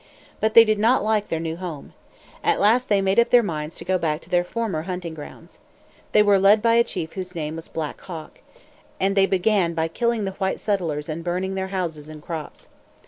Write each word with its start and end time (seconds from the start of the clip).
But 0.39 0.55
they 0.55 0.65
did 0.65 0.79
not 0.79 1.03
like 1.03 1.27
their 1.27 1.39
new 1.39 1.57
home. 1.57 1.93
At 2.43 2.59
last 2.59 2.89
they 2.89 3.01
made 3.03 3.19
up 3.19 3.29
their 3.29 3.43
minds 3.43 3.75
to 3.77 3.85
go 3.85 3.99
back 3.99 4.19
to 4.21 4.31
their 4.31 4.43
former 4.43 4.81
hunting 4.81 5.13
grounds. 5.13 5.59
They 6.11 6.23
were 6.23 6.39
led 6.39 6.59
by 6.59 6.73
a 6.73 6.83
chief 6.83 7.13
whose 7.13 7.35
name 7.35 7.55
was 7.55 7.67
Black 7.67 8.01
Hawk; 8.01 8.39
and 8.99 9.15
they 9.15 9.27
began 9.27 9.75
by 9.75 9.87
killing 9.87 10.25
the 10.25 10.31
white 10.31 10.59
settlers 10.59 11.07
and 11.07 11.23
burning 11.23 11.53
their 11.53 11.67
houses 11.67 12.09
and 12.09 12.19
crops. 12.19 12.67